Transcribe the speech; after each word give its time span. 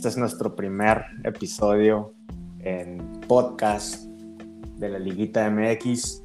Este 0.00 0.08
es 0.08 0.16
nuestro 0.16 0.56
primer 0.56 1.04
episodio 1.24 2.14
en 2.60 3.20
podcast 3.28 4.02
de 4.78 4.88
la 4.88 4.98
Liguita 4.98 5.50
MX. 5.50 6.22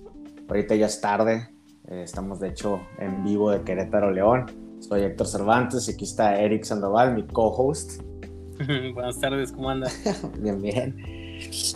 Ahorita 0.47 0.75
ya 0.75 0.85
es 0.85 1.01
tarde, 1.01 1.49
eh, 1.89 2.03
estamos 2.05 2.39
de 2.39 2.47
hecho 2.47 2.79
en 2.99 3.25
vivo 3.25 3.51
de 3.51 3.63
Querétaro 3.63 4.11
León. 4.11 4.45
Soy 4.79 5.01
Héctor 5.01 5.27
Cervantes 5.27 5.89
y 5.89 5.91
aquí 5.91 6.05
está 6.05 6.39
Eric 6.39 6.63
Sandoval, 6.63 7.15
mi 7.15 7.23
co-host. 7.23 8.01
Buenas 8.93 9.19
tardes, 9.19 9.51
¿cómo 9.51 9.69
anda? 9.69 9.91
bien, 10.39 10.61
bien. 10.61 10.95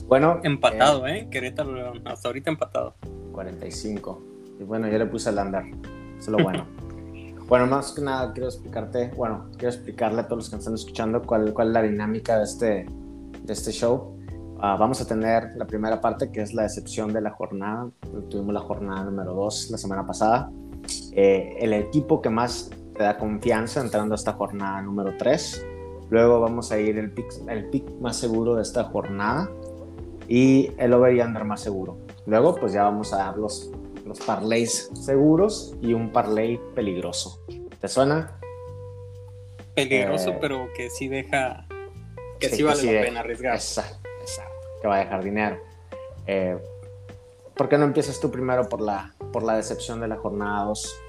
Bueno. 0.07 0.39
Empatado, 0.45 1.05
eh, 1.05 1.17
¿eh? 1.17 1.27
Querétaro 1.29 1.75
León, 1.75 2.01
hasta 2.05 2.29
ahorita 2.29 2.49
empatado. 2.49 2.95
45. 3.33 4.23
Y 4.61 4.63
bueno, 4.63 4.87
yo 4.87 4.97
le 4.97 5.05
puse 5.05 5.31
el 5.31 5.39
andar. 5.39 5.65
Eso 6.17 6.17
es 6.17 6.27
lo 6.29 6.37
bueno. 6.37 6.65
Bueno, 7.49 7.65
más 7.65 7.93
que 7.93 8.01
nada 8.01 8.31
quiero 8.31 8.47
explicarte, 8.47 9.11
bueno, 9.17 9.47
quiero 9.57 9.73
explicarle 9.73 10.21
a 10.21 10.27
todos 10.27 10.43
los 10.43 10.49
que 10.51 10.57
están 10.57 10.75
escuchando 10.75 11.23
cuál, 11.23 11.51
cuál 11.51 11.69
es 11.69 11.73
la 11.73 11.81
dinámica 11.81 12.37
de 12.37 12.43
este, 12.43 12.85
de 13.41 13.53
este 13.53 13.71
show. 13.71 14.19
Ah, 14.59 14.77
vamos 14.79 15.01
a 15.01 15.07
tener 15.07 15.55
la 15.55 15.65
primera 15.65 15.99
parte 15.99 16.31
que 16.31 16.41
es 16.43 16.53
la 16.53 16.61
decepción 16.61 17.11
de 17.11 17.21
la 17.21 17.31
jornada. 17.31 17.89
Tuvimos 18.29 18.53
la 18.53 18.59
jornada 18.59 19.03
número 19.03 19.33
2 19.33 19.71
la 19.71 19.79
semana 19.79 20.05
pasada. 20.05 20.51
Eh, 21.13 21.57
el 21.59 21.73
equipo 21.73 22.21
que 22.21 22.29
más 22.29 22.69
te 22.95 23.01
da 23.01 23.17
confianza 23.17 23.81
entrando 23.81 24.13
a 24.13 24.17
esta 24.17 24.33
jornada 24.33 24.83
número 24.83 25.15
3. 25.17 25.65
Luego 26.11 26.41
vamos 26.41 26.71
a 26.71 26.77
ir 26.77 26.99
el 26.99 27.11
pick, 27.11 27.33
el 27.47 27.67
pick 27.71 27.99
más 27.99 28.17
seguro 28.17 28.57
de 28.57 28.61
esta 28.61 28.83
jornada 28.83 29.49
y 30.27 30.69
el 30.77 30.93
over 30.93 31.15
y 31.15 31.21
under 31.21 31.45
más 31.45 31.61
seguro. 31.61 31.97
Luego 32.27 32.53
pues 32.53 32.73
ya 32.73 32.83
vamos 32.83 33.11
a 33.11 33.17
dar 33.17 33.37
los 33.37 33.71
los 34.09 34.19
parlays 34.21 34.89
seguros 34.93 35.75
y 35.81 35.93
un 35.93 36.11
parlay 36.11 36.59
peligroso. 36.73 37.45
¿Te 37.79 37.87
suena? 37.87 38.39
Peligroso, 39.75 40.31
eh, 40.31 40.37
pero 40.41 40.67
que 40.75 40.89
sí 40.89 41.07
deja, 41.07 41.67
que 42.39 42.49
sí, 42.49 42.63
vale 42.63 42.91
la 42.91 43.01
pena 43.01 43.19
arriesgar. 43.19 43.53
Exacto, 43.53 44.09
exacto, 44.19 44.67
que 44.81 44.87
va 44.87 44.95
a 44.95 44.99
dejar 44.99 45.23
dinero. 45.23 45.59
Eh, 46.25 46.57
¿Por 47.55 47.69
qué 47.69 47.77
no 47.77 47.85
empiezas 47.85 48.19
tú 48.19 48.31
primero 48.31 48.67
por 48.67 48.81
la, 48.81 49.15
por 49.31 49.43
la 49.43 49.55
decepción 49.55 50.01
de 50.01 50.07
la 50.07 50.17
jornada 50.17 50.65
2? 50.65 51.01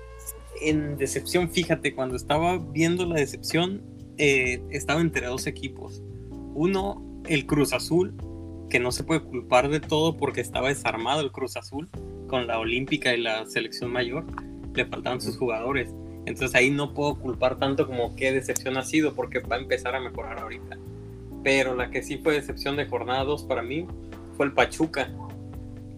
En 0.60 0.98
decepción, 0.98 1.50
fíjate, 1.50 1.94
cuando 1.94 2.16
estaba 2.16 2.58
viendo 2.58 3.06
la 3.06 3.16
decepción, 3.16 3.82
eh, 4.18 4.62
estaba 4.70 5.00
entre 5.00 5.26
dos 5.26 5.46
equipos. 5.46 6.02
Uno, 6.54 7.22
el 7.26 7.46
Cruz 7.46 7.72
Azul, 7.72 8.14
que 8.68 8.78
no 8.78 8.92
se 8.92 9.04
puede 9.04 9.22
culpar 9.22 9.70
de 9.70 9.80
todo 9.80 10.18
porque 10.18 10.42
estaba 10.42 10.68
desarmado 10.68 11.22
el 11.22 11.32
Cruz 11.32 11.56
Azul 11.56 11.88
con 12.30 12.46
la 12.46 12.58
Olímpica 12.58 13.12
y 13.12 13.20
la 13.20 13.44
selección 13.46 13.90
mayor, 13.90 14.24
le 14.72 14.86
faltaban 14.86 15.20
sus 15.20 15.36
jugadores. 15.36 15.90
Entonces 16.26 16.54
ahí 16.54 16.70
no 16.70 16.94
puedo 16.94 17.18
culpar 17.18 17.58
tanto 17.58 17.86
como 17.86 18.14
qué 18.14 18.32
decepción 18.32 18.76
ha 18.76 18.84
sido, 18.84 19.14
porque 19.14 19.40
va 19.40 19.56
a 19.56 19.58
empezar 19.58 19.96
a 19.96 20.00
mejorar 20.00 20.38
ahorita. 20.38 20.78
Pero 21.42 21.74
la 21.74 21.90
que 21.90 22.02
sí 22.02 22.18
fue 22.18 22.34
decepción 22.34 22.76
de 22.76 22.86
jornada 22.86 23.24
2 23.24 23.44
para 23.44 23.62
mí 23.62 23.86
fue 24.36 24.46
el 24.46 24.52
Pachuca. 24.52 25.10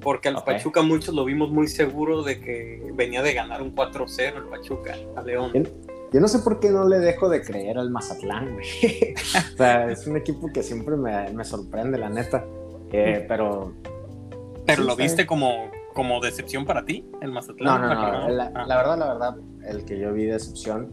Porque 0.01 0.29
al 0.29 0.43
Pachuca 0.43 0.83
muchos 0.83 1.15
lo 1.15 1.25
vimos 1.25 1.51
muy 1.51 1.69
seguro 1.69 2.23
de 2.23 2.41
que 2.41 2.83
venía 2.95 3.23
de 3.23 3.35
ganar 3.35 3.63
un 3.63 3.75
4-0 3.75 4.37
el 4.37 4.45
Pachuca 4.45 4.97
a 5.15 5.23
León. 5.23 5.53
Yo 6.13 6.21
no 6.21 6.29
sé 6.29 6.41
por 6.41 6.61
qué 6.61 6.71
no 6.71 6.89
le 6.89 6.99
dejo 6.99 7.29
de 7.29 7.43
creer 7.43 7.79
al 7.79 7.91
Mazatlán, 7.91 8.55
güey. 8.55 9.15
o 9.55 9.57
sea, 9.57 9.91
es 9.91 10.07
un 10.07 10.17
equipo 10.17 10.51
que 10.53 10.63
siempre 10.63 10.97
me, 10.97 11.31
me 11.33 11.45
sorprende, 11.45 11.99
la 11.99 12.09
neta. 12.09 12.45
Eh, 12.91 13.25
pero. 13.29 13.73
Pero 14.67 14.85
lo 14.85 14.95
viste 14.95 15.27
como 15.27 15.71
como 15.93 16.21
decepción 16.21 16.65
para 16.65 16.85
ti, 16.85 17.05
el 17.21 17.33
Mazatlán. 17.33 17.81
No, 17.81 17.95
no, 17.95 17.95
no. 17.95 18.29
La, 18.29 18.77
verdad, 18.77 18.99
la 18.99 19.13
verdad, 19.13 19.37
el 19.67 19.85
que 19.85 19.99
yo 19.99 20.13
vi 20.13 20.25
decepción 20.25 20.91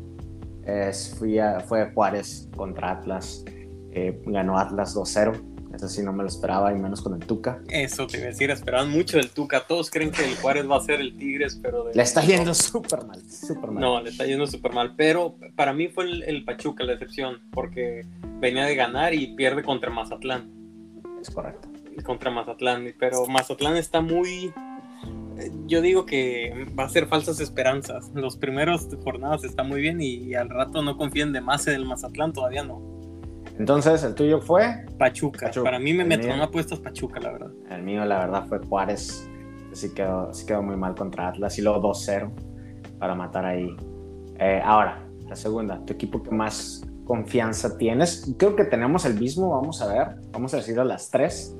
es, 0.66 1.16
fui 1.17 1.39
fue 1.67 1.91
Juárez 1.94 2.50
contra 2.56 2.91
Atlas. 2.91 3.44
Eh, 3.91 4.22
ganó 4.25 4.58
Atlas 4.58 4.95
2-0. 4.95 5.50
Eso 5.73 5.88
sí, 5.88 6.02
no 6.02 6.11
me 6.11 6.23
lo 6.23 6.30
esperaba, 6.30 6.73
y 6.73 6.79
menos 6.79 7.01
con 7.01 7.13
el 7.13 7.25
Tuca. 7.25 7.62
Eso 7.69 8.07
te 8.07 8.18
iba 8.18 8.25
a 8.25 8.29
decir, 8.29 8.50
esperaban 8.50 8.90
mucho 8.90 9.18
del 9.18 9.29
Tuca. 9.29 9.66
Todos 9.68 9.91
creen 9.91 10.12
que 10.12 10.25
el 10.25 10.35
Juárez 10.35 10.69
va 10.69 10.78
a 10.78 10.81
ser 10.81 11.00
el 11.00 11.16
Tigres, 11.16 11.59
pero. 11.62 11.91
Le 11.94 12.02
está 12.02 12.22
yendo 12.22 12.53
súper 12.53 13.06
mal, 13.06 13.22
súper 13.29 13.72
mal. 13.72 13.81
No, 13.81 14.02
le 14.02 14.09
está 14.09 14.25
yendo 14.25 14.47
súper 14.47 14.73
mal. 14.73 14.96
Pero 14.96 15.38
para 15.56 15.73
mí 15.73 15.88
fue 15.88 16.06
el, 16.06 16.23
el, 16.23 16.44
Pachuca 16.44 16.84
la 16.84 16.94
decepción, 16.94 17.40
porque 17.52 18.02
venía 18.40 18.66
de 18.66 18.75
ganar 18.75 19.13
y 19.13 19.35
pierde 19.35 19.63
contra 19.63 19.91
Mazatlán. 19.91 20.52
Es 21.22 21.29
correcto. 21.29 21.69
Contra 22.03 22.31
Mazatlán, 22.31 22.94
pero 22.97 23.28
Mazatlán 23.28 23.75
está 23.75 24.02
muy 24.02 24.53
yo 25.66 25.81
digo 25.81 26.05
que 26.05 26.67
va 26.77 26.85
a 26.85 26.89
ser 26.89 27.07
falsas 27.07 27.39
esperanzas. 27.39 28.11
Los 28.13 28.38
primeros 28.38 28.88
jornadas 29.03 29.44
está 29.44 29.63
muy 29.63 29.81
bien 29.81 30.01
y 30.01 30.33
al 30.35 30.50
rato 30.50 30.81
no 30.81 30.97
confíen 30.97 31.33
de 31.33 31.41
más 31.41 31.67
en 31.67 31.75
el 31.75 31.85
Mazatlán, 31.85 32.33
todavía 32.33 32.63
no. 32.63 33.00
Entonces, 33.59 34.03
¿el 34.03 34.16
tuyo 34.16 34.39
fue? 34.39 34.85
Pachuca. 34.97 35.51
Para 35.61 35.79
mí 35.79 35.94
me 35.94 36.05
meto 36.05 36.28
en 36.28 36.39
apuestas 36.39 36.79
Pachuca, 36.79 37.19
la 37.19 37.33
verdad. 37.33 37.51
El 37.69 37.83
mío, 37.83 38.05
la 38.05 38.19
verdad, 38.19 38.45
fue 38.47 38.59
Juárez. 38.59 39.29
Sí 39.73 39.94
quedó, 39.94 40.33
sí 40.33 40.45
quedó 40.45 40.63
muy 40.63 40.78
mal 40.78 40.95
contra 40.95 41.28
Atlas 41.28 41.59
y 41.59 41.61
luego 41.61 41.81
2-0 41.81 42.31
para 42.97 43.16
matar 43.16 43.45
ahí. 43.45 43.75
Eh, 44.39 44.61
ahora, 44.63 45.05
la 45.28 45.35
segunda, 45.35 45.83
tu 45.85 45.91
equipo 45.91 46.23
que 46.23 46.31
más 46.31 46.88
confianza 47.03 47.78
tienes. 47.78 48.33
Creo 48.38 48.55
que 48.55 48.63
tenemos 48.63 49.03
el 49.03 49.19
mismo, 49.19 49.49
vamos 49.49 49.81
a 49.81 49.94
ver. 49.94 50.16
Vamos 50.31 50.53
a 50.53 50.57
decir 50.57 50.79
a 50.79 50.85
las 50.85 51.11
tres. 51.11 51.53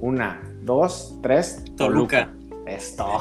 Una, 0.00 0.42
dos, 0.64 1.20
tres. 1.22 1.64
Toluca. 1.76 2.32
Es 2.66 2.96
todo. 2.96 3.18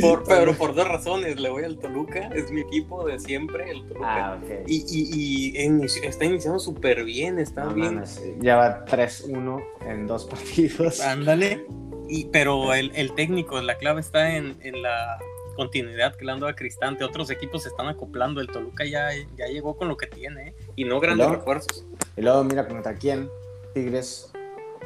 por, 0.00 0.24
pero 0.24 0.54
por 0.54 0.74
dos 0.74 0.86
razones. 0.86 1.40
Le 1.40 1.48
voy 1.48 1.64
al 1.64 1.78
Toluca, 1.78 2.28
es 2.34 2.50
mi 2.50 2.60
equipo 2.60 3.06
de 3.06 3.18
siempre, 3.18 3.70
el 3.70 3.86
Toluca. 3.88 4.26
Ah, 4.26 4.40
okay. 4.42 4.62
Y, 4.66 5.54
y, 5.56 5.84
está 6.04 6.24
iniciando 6.24 6.58
súper 6.58 7.04
bien, 7.04 7.38
está 7.38 7.66
bien. 7.66 8.02
Ya 8.40 8.56
va 8.56 8.84
3-1 8.84 9.64
en 9.86 10.06
dos 10.06 10.24
partidos. 10.26 11.00
Ándale. 11.00 11.64
Y, 12.08 12.26
pero 12.26 12.74
el, 12.74 12.92
el, 12.94 13.14
técnico, 13.14 13.60
la 13.60 13.76
clave 13.78 14.00
está 14.00 14.36
en, 14.36 14.56
en, 14.60 14.82
la 14.82 15.18
continuidad 15.56 16.14
que 16.14 16.24
le 16.24 16.32
han 16.32 16.40
dado 16.40 16.50
a 16.50 16.54
Cristante. 16.54 17.04
Otros 17.04 17.30
equipos 17.30 17.62
se 17.62 17.70
están 17.70 17.88
acoplando. 17.88 18.40
El 18.40 18.48
Toluca 18.48 18.84
ya, 18.84 19.08
ya 19.36 19.46
llegó 19.46 19.76
con 19.76 19.88
lo 19.88 19.96
que 19.96 20.06
tiene 20.06 20.48
¿eh? 20.48 20.54
y 20.76 20.84
no 20.84 21.00
grandes 21.00 21.28
refuerzos. 21.28 21.84
Y 22.16 22.20
luego 22.20 22.44
mira 22.44 22.68
contra 22.68 22.94
quién, 22.94 23.30
Tigres, 23.74 24.30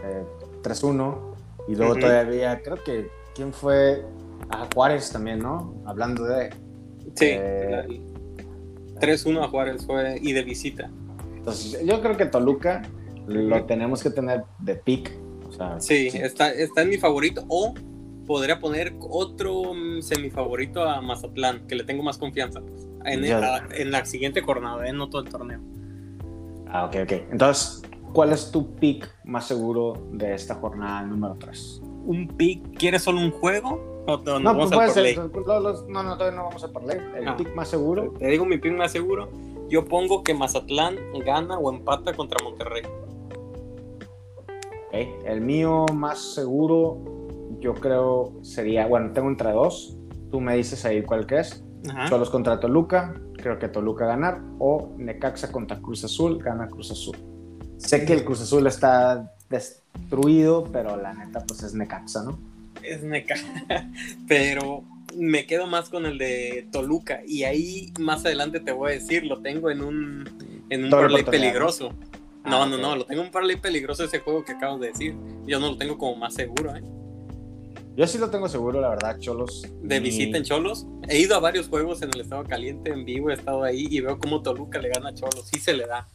eh, 0.05 0.25
3-1. 0.63 1.35
Y 1.69 1.75
luego 1.75 1.97
todavía, 1.97 2.63
creo 2.63 2.83
que 2.85 3.11
¿Quién 3.37 3.53
fue? 3.53 4.03
A 4.49 4.67
Juárez 4.75 5.13
también, 5.13 5.41
¿no? 5.41 5.75
Hablando 5.85 6.25
de. 6.25 6.51
Sí. 7.15 7.37
3-1 8.99 9.45
a 9.45 9.49
Juárez 9.49 9.85
fue 9.85 10.19
y 10.23 10.33
de 10.33 10.43
visita. 10.43 10.91
Entonces, 11.37 11.85
yo 11.85 12.01
creo 12.01 12.17
que 12.17 12.25
Toluca 12.25 12.83
lo 13.27 13.65
tenemos 13.67 14.03
que 14.03 14.09
tener 14.09 14.45
de 14.59 14.77
pick. 14.77 15.13
sí, 15.79 16.09
Está, 16.15 16.51
está 16.51 16.83
en 16.83 16.89
mi 16.89 16.97
favorito. 16.97 17.45
O 17.49 17.75
podría 18.27 18.59
poner 18.59 18.95
otro 19.01 19.75
mm, 19.75 20.01
semifavorito 20.01 20.83
a 20.83 21.03
Mazatlán, 21.03 21.67
que 21.67 21.75
le 21.75 21.85
tengo 21.85 22.03
más 22.03 22.17
confianza. 22.17 22.61
Pues, 22.63 22.89
en, 23.05 23.25
en, 23.25 23.91
la 23.91 24.05
siguiente 24.07 24.41
jornada, 24.41 24.89
¿eh? 24.89 24.93
no 24.93 25.11
todo 25.11 25.23
el 25.23 25.29
torneo. 25.29 25.61
Ah, 26.69 26.87
ok, 26.87 26.97
ok. 27.03 27.13
Entonces, 27.31 27.83
¿cuál 28.13 28.33
es 28.33 28.51
tu 28.51 28.75
pick 28.77 29.09
más 29.25 29.47
seguro 29.47 30.09
de 30.13 30.35
esta 30.35 30.55
jornada 30.55 31.03
número 31.03 31.37
3? 31.39 31.83
Un 32.07 32.29
pick, 32.29 32.79
¿quieres 32.79 33.03
solo 33.03 33.21
un 33.21 33.31
juego? 33.31 33.97
no, 34.07 34.19
no, 34.19 34.39
no, 34.39 34.57
pues 34.57 34.71
puede 34.71 34.91
ser, 34.91 35.19
no, 35.19 36.03
no, 36.03 36.17
todavía 36.17 36.39
no 36.39 36.45
vamos 36.45 36.63
a 36.63 36.73
parlay. 36.73 36.99
El 37.17 37.29
ah. 37.29 37.37
pick 37.37 37.55
más 37.55 37.69
seguro. 37.69 38.13
Te 38.19 38.29
digo 38.29 38.45
mi 38.45 38.59
pick 38.59 38.73
más 38.73 38.93
seguro. 38.93 39.29
Yo 39.69 39.85
pongo 39.85 40.23
que 40.23 40.33
Mazatlán 40.33 40.97
gana 41.25 41.59
o 41.59 41.73
empata 41.73 42.15
contra 42.15 42.39
Monterrey. 42.45 42.83
Okay. 44.89 45.13
El 45.25 45.41
mío 45.41 45.87
más 45.93 46.35
seguro, 46.35 46.99
yo 47.59 47.75
creo 47.75 48.33
sería, 48.43 48.87
bueno, 48.87 49.13
tengo 49.13 49.29
entre 49.29 49.51
dos. 49.53 49.99
Tú 50.31 50.41
me 50.41 50.57
dices 50.57 50.85
ahí 50.85 51.03
cuál 51.03 51.27
que 51.27 51.41
es. 51.41 51.65
Cholos 52.09 52.31
contra 52.31 52.59
Toluca, 52.59 53.15
creo 53.37 53.59
que 53.59 53.69
Toluca 53.69 54.07
ganar. 54.07 54.41
O 54.61 54.93
Necaxa 54.97 55.51
contra 55.51 55.81
Cruz 55.81 56.05
Azul, 56.05 56.39
gana 56.39 56.69
Cruz 56.69 56.93
Azul. 56.93 57.17
Sé 57.79 58.05
que 58.05 58.13
el 58.13 58.25
Cruz 58.25 58.41
Azul 58.41 58.67
está 58.67 59.33
destruido, 59.51 60.65
pero 60.73 60.97
la 60.97 61.15
neta, 61.15 61.45
pues 61.47 61.63
es 61.63 61.75
Necaxa, 61.75 62.25
¿no? 62.25 62.39
Es 62.83 63.03
Necaxa, 63.03 63.67
pero 64.29 64.85
me 65.17 65.47
quedo 65.47 65.67
más 65.67 65.89
con 65.89 66.07
el 66.07 66.19
de 66.19 66.69
Toluca 66.73 67.23
y 67.27 67.45
ahí 67.45 67.93
más 67.99 68.25
adelante 68.25 68.61
te 68.61 68.73
voy 68.73 68.91
a 68.91 68.95
decir, 68.95 69.25
lo 69.25 69.41
tengo 69.41 69.71
en 69.71 69.83
un, 69.83 70.67
en 70.69 70.85
un 70.85 70.91
parlay 70.91 71.25
peligroso. 71.25 71.93
No, 72.45 72.63
ah, 72.63 72.67
no, 72.67 72.79
no, 72.79 72.95
lo 72.95 73.05
tengo 73.07 73.23
en 73.23 73.27
un 73.27 73.33
parlay 73.33 73.57
peligroso 73.57 74.05
ese 74.05 74.21
juego 74.21 74.45
que 74.45 74.53
acabas 74.53 74.79
de 74.81 74.89
decir. 74.89 75.17
Yo 75.47 75.59
no 75.59 75.71
lo 75.71 75.77
tengo 75.77 75.99
como 75.99 76.15
más 76.17 76.35
seguro, 76.35 76.77
¿eh? 76.77 76.83
Yo 77.97 78.07
sí 78.07 78.19
lo 78.19 78.31
tengo 78.31 78.49
seguro, 78.49 78.81
la 78.81 78.91
verdad, 78.91 79.19
Cholos. 79.19 79.67
De 79.83 80.01
visita 80.01 80.37
en 80.37 80.45
Cholos. 80.45 80.87
He 81.09 81.19
ido 81.19 81.35
a 81.35 81.41
varios 81.41 81.67
juegos 81.67 82.03
en 82.03 82.11
el 82.15 82.21
estado 82.21 82.45
caliente, 82.45 82.91
en 82.91 83.07
vivo, 83.07 83.31
he 83.31 83.35
estado 83.35 83.65
ahí 83.65 83.89
y 83.91 84.01
veo 84.01 84.19
cómo 84.19 84.43
Toluca 84.43 84.79
le 84.79 84.91
gana 84.91 85.09
a 85.09 85.15
Cholos. 85.15 85.49
Sí 85.51 85.59
se 85.59 85.73
le 85.73 85.87
da. 85.87 86.07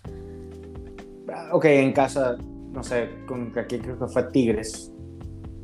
Ok, 1.52 1.66
en 1.66 1.92
casa 1.92 2.38
no 2.72 2.84
sé, 2.84 3.10
con, 3.28 3.52
aquí 3.58 3.80
creo 3.80 4.00
que 4.00 4.08
fue 4.08 4.24
Tigres. 4.32 4.94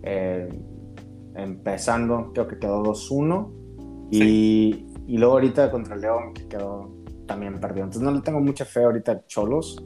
Eh, 0.04 0.50
empezando, 1.36 2.32
creo 2.34 2.48
que 2.48 2.58
quedó 2.58 2.84
2-1. 2.84 3.52
Y, 4.12 4.86
luego 5.08 5.34
ahorita 5.34 5.72
contra 5.72 5.96
León, 5.96 6.34
que 6.34 6.48
quedó 6.48 6.94
también 7.26 7.60
perdido. 7.60 7.86
Entonces 7.86 8.02
no 8.02 8.12
le 8.12 8.22
tengo 8.22 8.40
mucha 8.40 8.66
fe 8.66 8.84
ahorita 8.84 9.12
a 9.12 9.26
Cholos. 9.26 9.84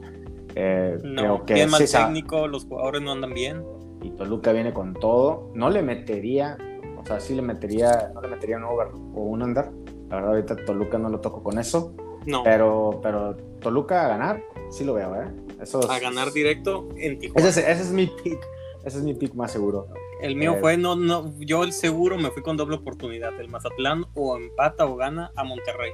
Eh, 0.54 0.98
No, 1.02 1.22
creo 1.22 1.46
que 1.46 1.54
bien 1.54 1.70
mal 1.70 1.84
técnico, 1.84 2.46
los 2.46 2.66
jugadores 2.66 3.02
no 3.02 3.12
andan 3.12 3.34
bien. 3.34 3.62
y 4.02 4.10
Toluca 4.10 4.52
viene 4.52 4.72
con 4.72 4.94
todo. 4.94 5.52
No 5.54 5.70
le 5.70 5.82
metería, 5.82 6.58
o 6.98 7.06
sea, 7.06 7.20
sí 7.20 7.34
le 7.34 7.42
metería, 7.42 8.10
no 8.14 8.20
le 8.20 8.28
metería 8.28 8.56
un 8.56 8.64
over 8.64 8.88
o 9.14 9.22
un 9.22 9.42
under. 9.42 9.70
La 10.08 10.16
verdad, 10.16 10.30
ahorita 10.30 10.56
Toluca 10.64 10.98
no 10.98 11.08
lo 11.08 11.20
toco 11.20 11.42
con 11.42 11.58
eso. 11.58 11.94
No, 12.26 12.42
Pero, 12.44 13.00
pero 13.02 13.36
Toluca 13.62 14.04
a 14.04 14.08
ganar, 14.08 14.42
sí 14.70 14.84
lo 14.84 14.94
veo, 14.94 15.14
¿eh? 15.16 15.28
Eso 15.60 15.80
es- 15.80 15.90
a 15.90 15.98
ganar 16.00 16.32
directo 16.32 16.88
en 16.96 17.18
Tijuana. 17.18 17.48
Ese 17.48 17.60
es, 17.60 17.68
ese 17.68 17.82
es 17.82 17.90
mi 17.92 18.06
pick. 18.06 18.38
Ese 18.84 18.98
es 18.98 19.04
mi 19.04 19.14
pick 19.14 19.34
más 19.34 19.52
seguro. 19.52 19.86
El 20.20 20.34
mío 20.36 20.54
Eh, 20.54 20.60
fue, 20.60 20.76
no, 20.76 20.96
no, 20.96 21.32
yo 21.38 21.62
el 21.62 21.72
seguro 21.72 22.18
me 22.18 22.30
fui 22.30 22.42
con 22.42 22.56
doble 22.56 22.76
oportunidad. 22.76 23.38
El 23.40 23.48
Mazatlán 23.48 24.04
o 24.14 24.36
empata 24.36 24.86
o 24.86 24.96
gana 24.96 25.30
a 25.36 25.44
Monterrey. 25.44 25.92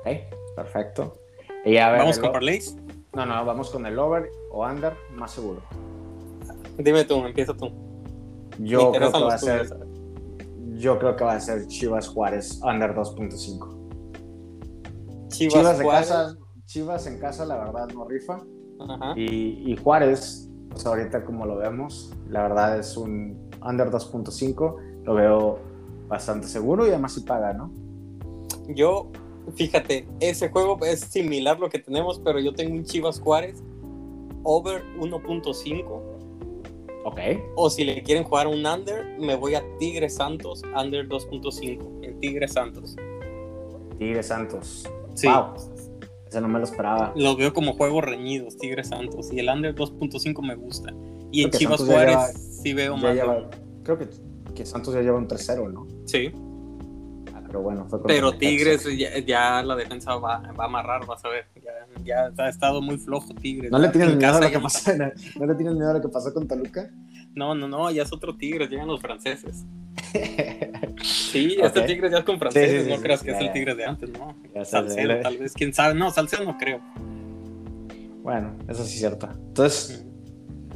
Ok, 0.00 0.06
perfecto. 0.56 1.14
Y 1.64 1.76
a 1.76 1.90
ver, 1.92 2.00
Vamos 2.00 2.18
con 2.18 2.32
parlays. 2.32 2.76
No, 3.14 3.26
no, 3.26 3.44
vamos 3.44 3.70
con 3.70 3.86
el 3.86 3.98
over 3.98 4.30
o 4.50 4.66
under 4.66 4.94
más 5.14 5.30
seguro. 5.32 5.60
Dime 6.78 7.04
tú, 7.04 7.24
empieza 7.24 7.54
tú. 7.54 7.70
Yo 8.58 8.90
creo 8.92 9.12
que 9.12 9.20
va 9.20 9.34
a 9.34 9.38
ser, 9.38 9.68
yo 10.74 10.98
creo 10.98 11.14
que 11.16 11.24
va 11.24 11.34
a 11.34 11.40
ser 11.40 11.66
Chivas 11.68 12.08
Juárez 12.08 12.60
under 12.62 12.94
2.5. 12.94 13.78
Chivas, 15.32 15.54
Chivas, 15.54 15.78
de 15.78 15.84
Juárez. 15.84 16.08
casa, 16.08 16.36
Chivas 16.66 17.06
en 17.06 17.18
casa, 17.18 17.44
la 17.44 17.58
verdad 17.58 17.88
no 17.94 18.06
rifa. 18.06 18.40
Ajá. 18.80 19.14
Y, 19.16 19.72
y 19.72 19.76
Juárez, 19.76 20.50
pues 20.70 20.86
ahorita 20.86 21.24
como 21.24 21.46
lo 21.46 21.56
vemos, 21.56 22.12
la 22.28 22.42
verdad 22.42 22.78
es 22.78 22.96
un 22.96 23.50
under 23.66 23.90
2.5. 23.90 25.02
Lo 25.04 25.14
veo 25.14 25.58
bastante 26.08 26.46
seguro 26.46 26.86
y 26.86 26.90
además 26.90 27.14
sí 27.14 27.20
paga, 27.22 27.52
¿no? 27.52 27.72
Yo, 28.68 29.10
fíjate, 29.54 30.06
ese 30.20 30.50
juego 30.50 30.78
es 30.84 31.00
similar 31.00 31.58
lo 31.58 31.68
que 31.68 31.78
tenemos, 31.78 32.20
pero 32.24 32.38
yo 32.38 32.52
tengo 32.52 32.74
un 32.74 32.84
Chivas 32.84 33.20
Juárez 33.20 33.62
over 34.44 34.82
1.5. 34.98 36.02
Ok. 37.04 37.18
O 37.56 37.68
si 37.68 37.84
le 37.84 38.02
quieren 38.02 38.24
jugar 38.24 38.46
un 38.46 38.64
under, 38.64 39.18
me 39.18 39.34
voy 39.34 39.54
a 39.54 39.62
Tigres 39.78 40.14
Santos, 40.14 40.62
under 40.76 41.08
2.5 41.08 42.04
en 42.04 42.20
Tigres 42.20 42.52
Santos. 42.52 42.96
Tigres 43.98 44.26
Santos. 44.26 44.88
Sí. 45.14 45.28
Wow. 45.28 45.54
Ese 46.28 46.40
no 46.40 46.48
me 46.48 46.58
lo 46.58 46.64
esperaba. 46.64 47.12
Los 47.14 47.36
veo 47.36 47.52
como 47.52 47.74
juegos 47.74 48.04
reñidos, 48.04 48.56
Tigres 48.56 48.88
Santos. 48.88 49.30
Y 49.32 49.38
el 49.40 49.48
under 49.48 49.74
2.5 49.74 50.40
me 50.42 50.54
gusta. 50.54 50.92
Y 51.30 51.42
en 51.42 51.48
Creo 51.48 51.50
que 51.50 51.58
Chivas 51.58 51.78
Santos 51.78 51.94
Juárez 51.94 52.16
lleva- 52.16 52.28
sí 52.62 52.72
veo 52.72 52.96
más. 52.96 53.14
lleva- 53.14 53.50
creo 53.82 53.98
que, 53.98 54.08
que 54.54 54.64
Santos 54.66 54.94
ya 54.94 55.00
lleva 55.02 55.18
un 55.18 55.28
3-0, 55.28 55.68
¿no? 55.70 55.86
Sí. 56.06 56.30
Ah, 57.34 57.42
pero 57.46 57.60
bueno, 57.60 57.86
fue 57.88 58.02
Pero. 58.04 58.32
Tigres 58.32 58.84
ya, 58.96 59.18
ya 59.18 59.62
la 59.62 59.76
defensa 59.76 60.14
va, 60.16 60.38
va 60.58 60.64
a 60.64 60.66
amarrar, 60.66 61.06
vas 61.06 61.22
a 61.24 61.28
ver. 61.28 61.46
Ya, 62.04 62.30
ya 62.34 62.44
ha 62.44 62.48
estado 62.48 62.80
muy 62.80 62.96
flojo 62.98 63.34
Tigres. 63.34 63.70
¿No 63.70 63.78
le 63.78 63.88
tienes 63.88 64.10
en 64.12 64.18
miedo 64.18 64.34
a 64.36 64.40
lo 64.40 64.48
que 64.48 64.56
no- 64.56 64.62
pasó? 64.62 64.90
en- 64.90 65.12
¿No 65.38 65.46
le 65.46 65.54
tienes 65.54 65.74
miedo 65.74 65.90
a 65.90 65.94
lo 65.94 66.00
que 66.00 66.08
pasó 66.08 66.32
con 66.32 66.48
Toluca? 66.48 66.90
No, 67.34 67.54
no, 67.54 67.68
no, 67.68 67.90
ya 67.90 68.02
es 68.02 68.12
otro 68.12 68.36
Tigres, 68.36 68.70
llegan 68.70 68.88
los 68.88 69.00
franceses. 69.00 69.64
Sí, 71.02 71.56
este 71.60 71.80
Ok. 71.80 71.86
Tigres 71.86 72.12
ya 72.12 72.18
es 72.18 72.24
con 72.24 72.38
franceses, 72.38 72.70
Sí, 72.70 72.78
sí, 72.78 72.84
sí, 72.84 72.90
no 72.90 72.96
sí, 72.96 73.02
creas 73.02 73.22
que 73.22 73.30
es 73.32 73.40
el. 73.40 73.52
Tigres 73.52 73.76
de 73.76 73.84
antes, 73.84 74.10
no. 74.10 74.36
Salcedo, 74.64 75.20
tal 75.20 75.38
vez, 75.38 75.52
quién 75.54 75.72
sabe. 75.72 75.94
No, 75.94 76.10
Salcedo 76.10 76.44
no 76.44 76.56
creo. 76.58 76.80
Bueno, 78.22 78.56
eso 78.68 78.84
sí 78.84 78.94
es 78.94 78.98
cierto. 79.00 79.28
Entonces, 79.32 80.06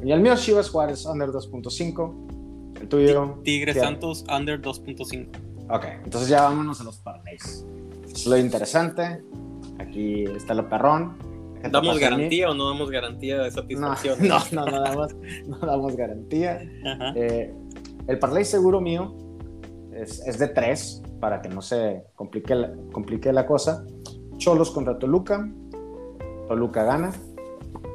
y 0.03 0.11
el 0.11 0.21
mío 0.21 0.33
es 0.33 0.43
Chivas 0.43 0.69
Juárez, 0.71 1.05
under 1.07 1.29
2.5. 1.29 2.81
El 2.81 2.89
tuyo. 2.89 3.41
Tigres. 3.45 3.77
Santos, 3.77 4.25
under 4.35 4.61
2.5. 4.61 5.29
Ok, 5.69 5.85
entonces 6.05 6.29
ya 6.29 6.43
vámonos 6.43 6.81
a 6.81 6.85
los 6.85 6.99
parlays. 6.99 7.65
Es 8.11 8.27
lo 8.27 8.37
interesante. 8.37 9.23
Aquí 9.79 10.25
está 10.25 10.55
lo 10.55 10.69
perrón. 10.69 11.17
¿Damos 11.71 11.99
garantía 11.99 12.51
o 12.51 12.55
no 12.55 12.69
damos 12.69 12.91
garantía 12.91 13.39
de 13.43 13.51
No, 13.51 13.51
satisfacción? 13.51 14.19
no, 14.29 14.39
no, 14.53 14.67
no 14.67 14.81
damos, 14.81 15.15
no 15.47 15.59
damos 15.59 15.97
garantía. 15.97 16.61
Eh, 17.15 17.55
el 18.07 18.19
parlay 18.19 18.45
seguro 18.45 18.81
mío 18.81 19.15
es, 19.93 20.27
es 20.27 20.39
de 20.39 20.49
tres, 20.49 21.03
para 21.21 21.41
que 21.43 21.49
no 21.49 21.63
se 21.63 22.05
complique 22.15 22.55
la, 22.55 22.73
complique 22.93 23.33
la 23.33 23.47
cosa. 23.47 23.85
Cholos 24.37 24.71
contra 24.71 24.99
Toluca. 24.99 25.49
Toluca 26.49 26.85
gana. 26.85 27.13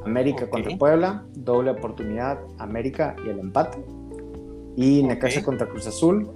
América 0.06 0.50
contra 0.50 0.76
Puebla. 0.78 1.26
Doble 1.36 1.72
oportunidad. 1.72 2.40
América 2.58 3.16
y 3.26 3.30
el 3.30 3.40
empate. 3.40 3.84
Y 4.76 5.04
Necaxa 5.04 5.40
Ok. 5.40 5.46
contra 5.46 5.68
Cruz 5.68 5.88
Azul. 5.88 6.30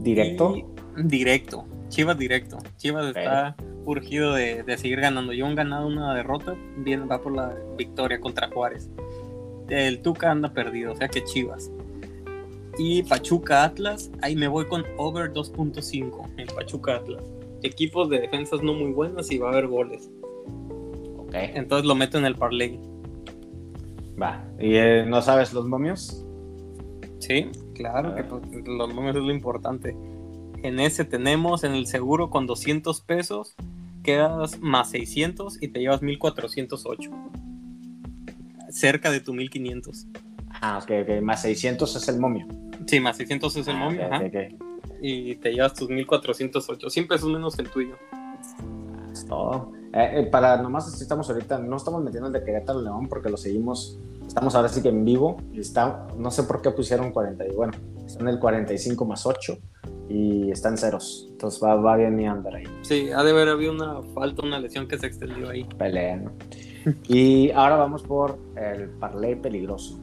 Directo. 0.00 0.56
Y 0.56 0.64
directo, 1.04 1.66
Chivas 1.88 2.18
directo. 2.18 2.58
Chivas 2.76 3.16
está 3.16 3.56
urgido 3.84 4.34
de, 4.34 4.62
de 4.62 4.78
seguir 4.78 5.00
ganando. 5.00 5.32
Yo 5.32 5.46
han 5.46 5.54
ganado 5.54 5.86
una 5.86 6.14
derrota, 6.14 6.54
bien 6.78 7.08
va 7.10 7.20
por 7.20 7.34
la 7.34 7.54
victoria 7.76 8.20
contra 8.20 8.48
Juárez. 8.48 8.90
El 9.68 10.02
Tuca 10.02 10.30
anda 10.30 10.52
perdido, 10.52 10.92
o 10.92 10.96
sea 10.96 11.08
que 11.08 11.24
Chivas. 11.24 11.70
Y 12.82 13.02
Pachuca 13.02 13.64
Atlas, 13.64 14.10
ahí 14.22 14.34
me 14.34 14.48
voy 14.48 14.64
con 14.64 14.86
over 14.96 15.30
2.5 15.34 16.30
en 16.38 16.46
Pachuca 16.46 16.96
Atlas. 16.96 17.22
Equipos 17.62 18.08
de 18.08 18.20
defensas 18.20 18.62
no 18.62 18.72
muy 18.72 18.90
buenas 18.92 19.30
y 19.30 19.36
va 19.36 19.48
a 19.48 19.52
haber 19.52 19.66
goles. 19.66 20.10
Ok. 21.18 21.34
Entonces 21.34 21.86
lo 21.86 21.94
meto 21.94 22.16
en 22.16 22.24
el 22.24 22.36
parlay. 22.36 22.80
Va. 24.20 24.42
¿Y 24.58 24.76
eh, 24.76 25.04
no 25.06 25.20
sabes 25.20 25.52
los 25.52 25.66
momios? 25.66 26.24
Sí, 27.18 27.50
claro 27.74 28.14
que 28.14 28.22
ver. 28.22 28.28
pues, 28.30 28.66
los 28.66 28.94
números 28.94 29.16
es 29.16 29.24
lo 29.24 29.30
importante. 29.30 29.94
En 30.62 30.80
ese 30.80 31.04
tenemos 31.04 31.64
en 31.64 31.74
el 31.74 31.86
seguro 31.86 32.30
con 32.30 32.46
200 32.46 32.98
pesos, 33.02 33.56
quedas 34.02 34.58
más 34.58 34.88
600 34.88 35.62
y 35.62 35.68
te 35.68 35.80
llevas 35.80 36.00
1408. 36.00 37.10
Cerca 38.70 39.10
de 39.10 39.20
tu 39.20 39.34
1500. 39.34 40.06
Ah, 40.62 40.80
ok, 40.82 40.90
ok. 41.02 41.20
Más 41.20 41.42
600 41.42 41.94
es 41.94 42.08
el 42.08 42.18
momio. 42.18 42.46
Sí, 42.90 42.98
más 42.98 43.16
600 43.18 43.56
es 43.56 43.68
el 43.68 43.76
Ah, 43.76 43.78
momio, 43.78 44.04
ajá, 44.04 44.24
y 45.00 45.36
te 45.36 45.52
llevas 45.52 45.74
tus 45.74 45.88
1408. 45.88 46.90
Siempre 46.90 47.16
es 47.16 47.24
menos 47.24 47.54
que 47.54 47.62
el 47.62 47.70
tuyo. 47.70 47.94
Es 49.12 49.24
todo. 49.26 49.70
Eh, 49.92 50.10
eh, 50.14 50.22
para 50.24 50.60
nomás 50.60 51.00
estamos 51.00 51.30
ahorita, 51.30 51.58
no 51.60 51.76
estamos 51.76 52.02
metiendo 52.02 52.26
el 52.26 52.32
de 52.32 52.42
Querétaro 52.44 52.82
León 52.82 53.08
porque 53.08 53.30
lo 53.30 53.36
seguimos, 53.36 53.96
estamos 54.26 54.56
ahora 54.56 54.68
sí 54.68 54.82
que 54.82 54.88
en 54.88 55.04
vivo 55.04 55.36
y 55.52 55.60
está, 55.60 56.08
no 56.16 56.32
sé 56.32 56.42
por 56.42 56.62
qué 56.62 56.70
pusieron 56.72 57.12
40 57.12 57.46
y 57.46 57.54
bueno, 57.54 57.72
están 58.04 58.22
en 58.28 58.34
el 58.34 58.40
45 58.40 59.04
más 59.04 59.24
8 59.24 59.56
y 60.08 60.50
están 60.50 60.76
ceros, 60.76 61.28
entonces 61.30 61.62
va, 61.62 61.74
va 61.76 61.96
bien 61.96 62.14
mi 62.16 62.28
under 62.28 62.54
ahí, 62.54 62.64
Sí, 62.82 63.10
ha 63.10 63.22
de 63.22 63.30
haber 63.30 63.48
habido 63.48 63.72
una 63.72 64.00
falta, 64.14 64.42
una 64.42 64.58
lesión 64.60 64.86
que 64.88 64.98
se 64.98 65.06
extendió 65.06 65.48
ahí. 65.50 65.64
pelea, 65.78 66.16
¿no? 66.16 66.32
Y 67.08 67.50
ahora 67.50 67.76
vamos 67.76 68.02
por 68.02 68.38
el 68.56 68.88
parlay 68.90 69.34
peligroso. 69.36 69.98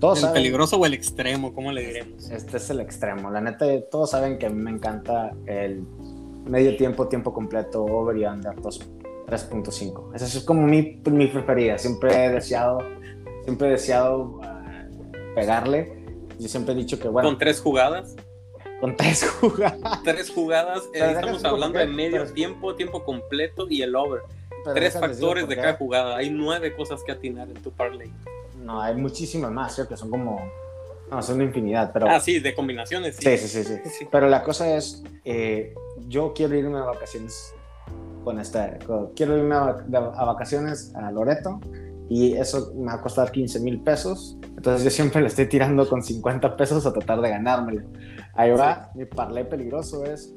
Todos 0.00 0.18
¿El 0.18 0.22
saben, 0.22 0.34
peligroso 0.34 0.76
o 0.76 0.86
el 0.86 0.94
extremo? 0.94 1.52
¿Cómo 1.54 1.72
le 1.72 1.84
diremos? 1.84 2.30
este 2.30 2.56
es 2.56 2.70
el 2.70 2.80
extremo, 2.80 3.30
la 3.30 3.40
neta, 3.40 3.66
todos 3.90 4.10
saben 4.10 4.38
que 4.38 4.46
a 4.46 4.50
mí 4.50 4.60
me 4.62 4.70
encanta 4.70 5.32
el 5.46 5.82
medio 6.46 6.76
tiempo, 6.76 7.08
tiempo 7.08 7.32
completo, 7.32 7.84
over 7.84 8.16
y 8.16 8.24
under 8.24 8.54
2 8.60 8.90
3.5. 9.28 10.14
Esa 10.14 10.24
es 10.24 10.42
como 10.44 10.62
mi, 10.66 11.00
mi 11.04 11.26
preferida. 11.26 11.78
Siempre 11.78 12.24
he 12.24 12.30
deseado, 12.30 12.78
siempre 13.44 13.68
he 13.68 13.70
deseado 13.72 14.40
ah, 14.42 14.86
pegarle. 15.34 16.02
Yo 16.38 16.48
siempre 16.48 16.72
he 16.72 16.76
dicho 16.76 16.98
que, 16.98 17.08
bueno, 17.08 17.28
Con 17.28 17.38
tres 17.38 17.60
jugadas. 17.60 18.16
con 18.80 18.96
tres 18.96 19.28
jugadas. 19.40 20.02
Tres 20.02 20.30
jugadas, 20.30 20.84
eh, 20.94 21.12
estamos 21.14 21.44
hablando 21.44 21.78
de 21.78 21.86
medio 21.86 22.24
tiempo, 22.32 22.74
tiempo 22.74 23.04
completo 23.04 23.66
y 23.68 23.82
el 23.82 23.94
over. 23.94 24.22
pero 24.64 24.74
Tres 24.74 24.94
factores 24.98 25.46
de 25.48 25.56
cada 25.56 25.74
jugada. 25.74 26.16
Hay 26.16 26.30
nueve 26.30 26.74
cosas 26.74 27.02
que 27.04 27.12
atinar 27.12 27.48
en 27.48 27.62
tu 27.62 27.70
parlay. 27.70 28.10
No, 28.62 28.80
hay 28.80 28.96
muchísimas 28.96 29.50
más, 29.50 29.74
¿sí? 29.74 29.82
que 29.88 29.96
son 29.96 30.10
como. 30.10 30.40
No, 31.10 31.22
son 31.22 31.36
una 31.36 31.44
infinidad, 31.44 31.90
pero. 31.92 32.08
Ah, 32.08 32.20
sí, 32.20 32.40
de 32.40 32.54
combinaciones. 32.54 33.16
Sí, 33.16 33.36
sí, 33.38 33.48
sí, 33.48 33.64
sí, 33.64 33.74
sí. 33.84 33.90
Sí. 33.98 34.08
Pero 34.10 34.28
la 34.28 34.42
cosa 34.42 34.76
es, 34.76 35.02
eh, 35.24 35.74
yo 36.06 36.32
quiero 36.34 36.54
irme 36.56 36.78
a 36.78 36.82
vacaciones 36.82 37.54
con 38.24 38.38
esta. 38.38 38.78
con- 38.80 39.12
quiero 39.14 39.36
irme 39.36 39.54
a, 39.54 39.76
a 39.94 40.24
vacaciones 40.24 40.94
a 40.94 41.10
Loreto 41.10 41.60
y 42.08 42.34
eso 42.34 42.72
me 42.74 42.86
va 42.86 42.94
a 42.94 43.00
costar 43.00 43.30
15 43.30 43.60
mil 43.60 43.80
pesos. 43.80 44.36
Entonces 44.56 44.84
yo 44.84 44.90
siempre 44.90 45.20
le 45.20 45.28
estoy 45.28 45.46
tirando 45.46 45.88
con 45.88 46.02
50 46.02 46.56
pesos 46.56 46.86
a 46.86 46.92
tratar 46.92 47.20
de 47.20 47.30
ganármelo. 47.30 47.82
Ahí 48.34 48.50
va, 48.52 48.90
mi 48.94 49.04
parlay 49.04 49.44
peligroso 49.44 50.04
es 50.04 50.34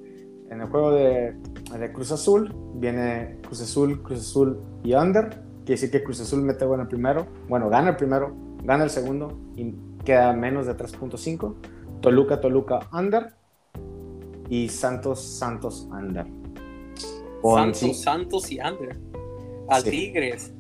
en 0.50 0.60
el 0.62 0.68
juego 0.68 0.92
de, 0.92 1.34
de, 1.80 1.94
Cruz 1.94 2.12
Azul, 2.12 2.54
viene 2.76 3.38
Cruz 3.42 3.62
Azul, 3.62 4.02
Cruz 4.04 4.20
Azul 4.20 4.62
y 4.84 4.94
under. 4.94 5.42
Quiere 5.66 5.80
decir 5.80 5.92
que 5.92 6.04
Cruz 6.04 6.20
Azul 6.22 6.42
mete 6.42 6.66
bueno 6.66 6.84
el 6.84 6.90
primero, 6.90 7.28
bueno, 7.48 7.70
gana 7.70 7.92
el 7.92 7.96
primero, 7.96 8.36
gana 8.64 8.84
el 8.84 8.90
segundo 8.90 9.38
y 9.56 9.74
queda 10.04 10.34
menos 10.34 10.66
de 10.66 10.76
3.5. 10.76 11.56
Toluca, 12.02 12.42
Toluca, 12.42 12.90
under. 12.92 13.34
Y 14.50 14.70
Santos, 14.70 15.22
Santos, 15.22 15.88
under. 15.92 16.26
Santos, 17.44 18.02
Santos 18.02 18.52
y 18.52 18.60
under. 18.60 18.98
Al 19.70 19.84
Tigres. 19.84 20.52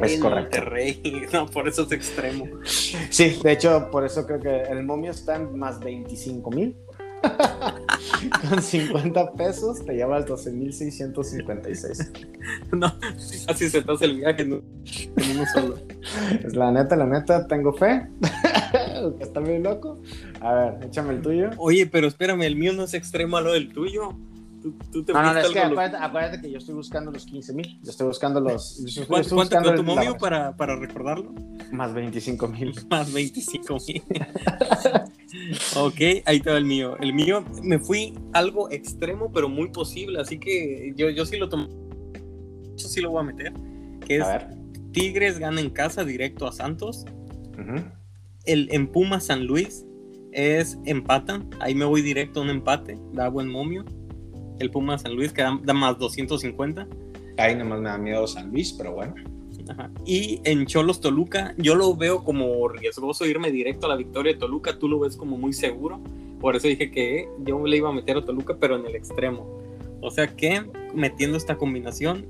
Es 0.00 0.18
correcto. 0.18 0.56
Monterrey, 0.58 1.26
no, 1.32 1.46
por 1.46 1.68
eso 1.68 1.82
es 1.82 1.92
extremo. 1.92 2.46
Sí, 2.64 3.38
de 3.42 3.52
hecho, 3.52 3.88
por 3.90 4.04
eso 4.04 4.26
creo 4.26 4.40
que 4.40 4.62
el 4.62 4.82
momio 4.84 5.10
está 5.10 5.36
en 5.36 5.56
más 5.58 5.78
25 5.80 6.50
mil. 6.50 6.76
Con 8.48 8.60
50 8.62 9.32
pesos 9.34 9.84
te 9.84 9.94
lleva 9.94 10.16
al 10.16 10.24
12.656. 10.24 12.10
No, 12.76 12.90
así 13.48 13.68
se 13.68 13.82
te 13.82 13.92
hace 13.92 14.06
el 14.06 14.16
viaje 14.16 14.42
en 14.42 14.52
uno 14.54 15.44
solo. 15.52 15.76
Es 16.42 16.56
la 16.56 16.72
neta, 16.72 16.96
la 16.96 17.06
neta, 17.06 17.46
tengo 17.46 17.72
fe. 17.74 18.08
Está 19.20 19.40
muy 19.40 19.58
loco. 19.58 20.00
A 20.40 20.54
ver, 20.54 20.84
échame 20.84 21.14
el 21.14 21.20
tuyo. 21.20 21.50
Oye, 21.58 21.86
pero 21.86 22.08
espérame, 22.08 22.42
el 22.42 22.56
mío 22.56 22.72
no 22.72 22.84
es 22.84 22.94
extremo 22.94 23.36
a 23.36 23.42
lo 23.42 23.52
del 23.52 23.72
tuyo. 23.72 24.16
Tú, 24.92 25.04
te 25.04 25.12
no, 25.12 25.20
no, 25.20 25.38
es 25.38 25.50
que 25.50 25.58
acuérdate, 25.58 26.40
que 26.40 26.50
yo 26.50 26.58
estoy 26.58 26.74
buscando 26.74 27.10
los 27.10 27.26
15 27.26 27.52
mil. 27.52 27.80
Yo 27.82 27.90
estoy 27.90 28.06
buscando 28.06 28.40
los. 28.40 28.80
¿Cuánto, 29.08 29.34
¿cuánto 29.34 29.74
tu 29.74 29.82
momio 29.82 30.16
para, 30.16 30.56
para 30.56 30.76
recordarlo? 30.76 31.34
Más 31.72 31.92
25 31.92 32.48
mil. 32.48 32.72
Más 32.88 33.12
25 33.12 33.76
mil. 33.88 34.02
ok, 35.76 36.00
ahí 36.24 36.36
está 36.36 36.56
el 36.56 36.64
mío. 36.64 36.96
El 37.00 37.12
mío 37.12 37.44
me 37.62 37.80
fui 37.80 38.14
algo 38.32 38.70
extremo, 38.70 39.32
pero 39.32 39.48
muy 39.48 39.70
posible. 39.70 40.20
Así 40.20 40.38
que 40.38 40.92
yo, 40.96 41.10
yo 41.10 41.26
sí 41.26 41.36
lo 41.38 41.48
tomo. 41.48 41.81
Yo 42.82 42.88
sí 42.88 43.00
lo 43.00 43.10
voy 43.10 43.20
a 43.20 43.24
meter. 43.24 43.52
Que 44.06 44.16
es 44.16 44.26
Tigres 44.92 45.38
gana 45.38 45.60
en 45.60 45.70
casa 45.70 46.04
directo 46.04 46.46
a 46.46 46.52
Santos. 46.52 47.04
El 48.44 48.68
en 48.72 48.88
Puma 48.88 49.20
San 49.20 49.46
Luis 49.46 49.86
es 50.32 50.78
empatan. 50.84 51.48
Ahí 51.60 51.74
me 51.74 51.84
voy 51.84 52.02
directo 52.02 52.40
a 52.40 52.42
un 52.42 52.50
empate. 52.50 52.98
Da 53.12 53.28
buen 53.28 53.48
momio 53.48 53.84
el 54.62 54.70
Puma 54.70 54.98
San 54.98 55.14
Luis, 55.14 55.32
que 55.32 55.42
da, 55.42 55.74
más 55.74 55.98
250. 55.98 56.86
Ahí 57.38 57.56
nomás 57.56 57.80
me 57.80 57.88
da 57.88 57.98
miedo 57.98 58.26
San 58.26 58.50
Luis, 58.50 58.72
pero 58.72 58.92
bueno. 58.92 59.14
Y 60.04 60.40
en 60.44 60.66
Cholos 60.66 61.00
Toluca, 61.00 61.54
yo 61.56 61.74
lo 61.74 61.94
veo 61.94 62.24
como 62.24 62.68
riesgoso 62.68 63.26
irme 63.26 63.50
directo 63.50 63.86
a 63.86 63.90
la 63.90 63.96
victoria 63.96 64.32
de 64.32 64.38
Toluca, 64.38 64.78
tú 64.78 64.88
lo 64.88 64.98
ves 64.98 65.16
como 65.16 65.36
muy 65.36 65.52
seguro. 65.52 66.00
Por 66.40 66.56
eso 66.56 66.66
dije 66.66 66.90
que 66.90 67.28
yo 67.44 67.64
le 67.64 67.76
iba 67.76 67.88
a 67.88 67.92
meter 67.92 68.16
a 68.16 68.24
Toluca, 68.24 68.56
pero 68.58 68.76
en 68.76 68.86
el 68.86 68.96
extremo. 68.96 69.61
O 70.02 70.10
sea 70.10 70.26
que 70.26 70.64
metiendo 70.94 71.38
esta 71.38 71.56
combinación, 71.56 72.26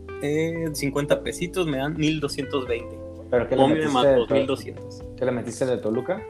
50 0.73 1.15
eh, 1.15 1.17
pesitos 1.19 1.67
me 1.67 1.79
dan 1.79 1.97
1220. 1.97 2.99
¿Pero 3.31 3.49
qué 3.49 3.57
le, 3.57 3.67
metiste 3.67 4.09
de 4.09 4.41
1200. 4.41 5.03
¿Qué 5.17 5.25
le 5.25 5.33
metiste 5.33 5.67
de 5.67 5.79
Toluca? 5.79 6.23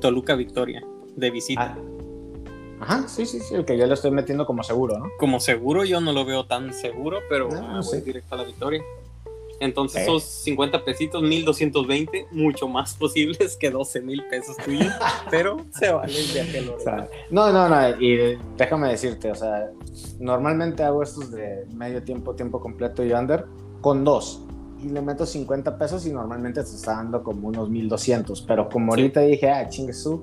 Toluca 0.00 0.34
Victoria, 0.34 0.82
de 1.14 1.30
visita. 1.30 1.76
Ah, 1.76 1.96
Ajá, 2.80 3.08
sí, 3.08 3.24
sí, 3.24 3.40
sí, 3.40 3.54
el 3.54 3.64
que 3.64 3.78
yo 3.78 3.86
le 3.86 3.94
estoy 3.94 4.10
metiendo 4.10 4.44
como 4.44 4.62
seguro, 4.62 4.98
¿no? 4.98 5.06
Como 5.18 5.40
seguro 5.40 5.84
yo 5.84 6.00
no 6.00 6.12
lo 6.12 6.24
veo 6.24 6.46
tan 6.46 6.74
seguro, 6.74 7.20
pero 7.28 7.48
no, 7.48 7.82
voy 7.82 8.00
directo 8.00 8.34
a 8.34 8.38
la 8.38 8.44
victoria. 8.44 8.82
Entonces 9.60 10.02
esos 10.02 10.22
50 10.22 10.84
pesitos, 10.84 11.22
1220, 11.22 12.28
mucho 12.32 12.68
más 12.68 12.94
posibles 12.98 13.56
que 13.56 13.70
12 13.70 14.00
mil 14.02 14.22
pesos 14.28 14.56
tuyos, 14.58 14.92
pero 15.30 15.64
se 15.70 15.90
vale 15.90 16.18
el 16.18 16.32
viaje 16.32 16.70
o 16.76 16.80
sea, 16.80 17.08
No, 17.30 17.52
no, 17.52 17.68
no, 17.68 18.00
y 18.00 18.38
déjame 18.56 18.88
decirte, 18.88 19.30
o 19.30 19.34
sea, 19.34 19.70
normalmente 20.18 20.82
hago 20.82 21.02
estos 21.02 21.30
de 21.30 21.66
medio 21.74 22.02
tiempo, 22.02 22.34
tiempo 22.34 22.60
completo 22.60 23.04
y 23.04 23.12
under 23.12 23.46
con 23.80 24.04
dos. 24.04 24.42
Y 24.82 24.90
le 24.90 25.00
meto 25.00 25.24
50 25.24 25.78
pesos 25.78 26.06
y 26.06 26.12
normalmente 26.12 26.62
se 26.62 26.76
está 26.76 26.96
dando 26.96 27.22
como 27.22 27.48
unos 27.48 27.70
1200, 27.70 28.42
pero 28.42 28.68
como 28.68 28.92
ahorita 28.92 29.20
dije, 29.22 29.50
ah, 29.50 29.66
chingue 29.68 29.94
su, 29.94 30.22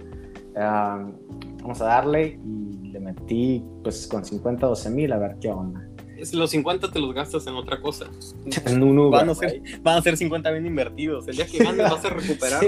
vamos 0.56 1.82
a 1.82 1.86
darle 1.86 2.40
y 2.46 2.90
le 2.90 3.00
metí 3.00 3.64
pues 3.84 4.06
con 4.06 4.24
50, 4.24 4.68
12 4.68 4.90
mil 4.92 5.12
a 5.12 5.18
ver 5.18 5.38
qué 5.42 5.50
onda. 5.50 5.82
Los 6.34 6.52
50 6.52 6.92
te 6.92 7.00
los 7.00 7.14
gastas 7.14 7.46
en 7.48 7.56
otra 7.56 7.82
cosa. 7.82 8.06
En 8.66 8.84
un 8.84 9.12
van, 9.12 9.30
a 9.30 9.36
ser, 9.36 9.62
van 9.82 9.98
a 9.98 10.02
ser 10.02 10.18
50 10.18 10.52
bien 10.52 10.66
invertidos. 10.66 11.28
El 11.28 11.36
día 11.36 11.46
que 11.46 11.58
ganes 11.58 11.90
vas 11.90 12.06
a 12.06 12.10
recuperar 12.12 12.64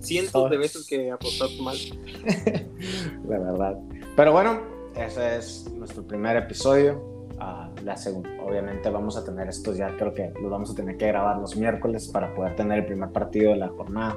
cientos 0.00 0.50
de 0.50 0.56
veces 0.56 0.86
que 0.86 1.10
apostaste 1.10 1.60
mal. 1.60 1.76
La 3.28 3.38
verdad. 3.38 3.78
Pero 4.16 4.32
bueno, 4.32 4.60
ese 4.96 5.36
es 5.36 5.70
nuestro 5.72 6.06
primer 6.06 6.36
episodio. 6.36 7.10
Uh, 7.40 7.84
la 7.84 7.96
segunda, 7.96 8.30
obviamente 8.40 8.88
vamos 8.88 9.16
a 9.16 9.24
tener 9.24 9.48
estos 9.48 9.76
ya, 9.76 9.96
creo 9.96 10.14
que 10.14 10.32
los 10.40 10.48
vamos 10.48 10.70
a 10.70 10.74
tener 10.76 10.96
que 10.96 11.08
grabar 11.08 11.38
los 11.38 11.56
miércoles 11.56 12.06
para 12.06 12.32
poder 12.34 12.54
tener 12.54 12.80
el 12.80 12.86
primer 12.86 13.10
partido 13.10 13.50
de 13.50 13.56
la 13.56 13.68
jornada. 13.68 14.16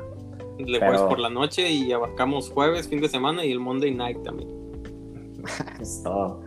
Le 0.60 0.78
jueves 0.78 1.02
por 1.02 1.20
la 1.20 1.30
noche 1.30 1.70
y 1.70 1.92
abarcamos 1.92 2.50
jueves, 2.50 2.88
fin 2.88 3.02
de 3.02 3.10
semana 3.10 3.44
y 3.44 3.52
el 3.52 3.60
Monday 3.60 3.94
night 3.96 4.22
también. 4.24 4.50
es 5.82 6.04
todo. 6.04 6.42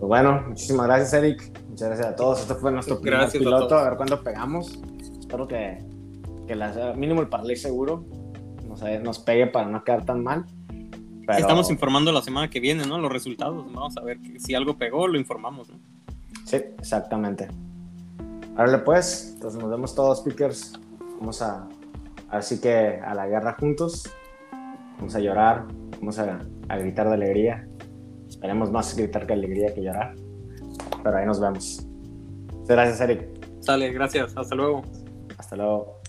Pues 0.00 0.08
bueno, 0.08 0.44
muchísimas 0.48 0.86
gracias, 0.86 1.12
Eric. 1.12 1.52
Muchas 1.68 1.88
gracias 1.88 2.08
a 2.08 2.16
todos. 2.16 2.40
Este 2.40 2.54
fue 2.54 2.72
nuestro 2.72 3.00
primer 3.00 3.30
piloto. 3.30 3.78
A, 3.78 3.84
ver 3.84 3.96
cuándo 3.96 4.22
pegamos. 4.22 4.80
Espero 5.20 5.46
que, 5.46 5.78
que 6.48 6.56
mínimo 6.96 7.20
el 7.20 7.28
parlay 7.28 7.54
seguro 7.54 8.04
nos, 8.66 8.82
nos 9.02 9.18
pegue 9.18 9.46
para 9.46 9.68
no 9.68 9.84
quedar 9.84 10.04
tan 10.04 10.24
mal. 10.24 10.46
Estamos 11.28 11.70
informando 11.70 12.10
la 12.10 12.22
semana 12.22 12.50
que 12.50 12.58
viene, 12.58 12.86
¿no? 12.86 12.98
Los 12.98 13.12
resultados. 13.12 13.64
Vamos 13.72 13.96
a 13.96 14.00
ver 14.00 14.18
si 14.38 14.54
algo 14.54 14.76
pegó, 14.76 15.06
lo 15.06 15.18
informamos, 15.18 15.68
¿no? 15.68 15.78
Sí, 16.44 16.56
exactamente. 16.56 17.46
Ahora 18.56 18.82
pues, 18.82 19.32
entonces 19.34 19.60
nos 19.60 19.70
vemos 19.70 19.94
todos, 19.94 20.18
speakers. 20.18 20.72
Vamos 21.20 21.40
a 21.40 21.68
Así 22.30 22.60
que 22.60 23.00
a 23.04 23.12
la 23.14 23.26
guerra 23.26 23.56
juntos, 23.58 24.08
vamos 24.98 25.14
a 25.16 25.18
llorar, 25.18 25.64
vamos 25.98 26.18
a, 26.18 26.38
gritar 26.68 27.08
de 27.08 27.14
alegría. 27.14 27.68
Esperemos 28.40 28.72
más 28.72 28.96
gritar 28.96 29.26
que 29.26 29.34
alegría 29.34 29.74
que 29.74 29.82
llorar. 29.82 30.16
Pero 31.04 31.14
ahí 31.14 31.26
nos 31.26 31.38
vemos. 31.38 31.86
Gracias, 32.66 32.98
Eric. 33.02 33.28
Sale, 33.60 33.92
gracias. 33.92 34.34
Hasta 34.34 34.54
luego. 34.54 34.80
Hasta 35.36 35.56
luego. 35.56 35.99